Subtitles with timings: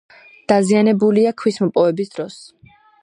[0.51, 2.39] დაზიანებულია ქვის მოპოვების დროს.